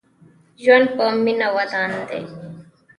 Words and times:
ژوند 0.63 0.87
په 0.97 1.05
مينه 1.23 1.47
ودان 1.55 1.91
دې 2.07 2.21